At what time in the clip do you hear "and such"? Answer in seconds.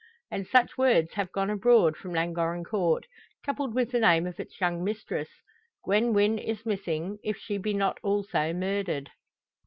0.31-0.79